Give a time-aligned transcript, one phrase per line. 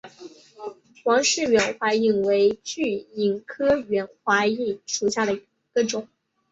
[1.03, 2.81] 王氏远环蚓为巨
[3.15, 5.41] 蚓科远环蚓属下的一
[5.75, 6.07] 个种。